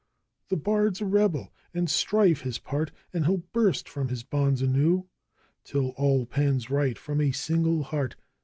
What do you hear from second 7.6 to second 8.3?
heart!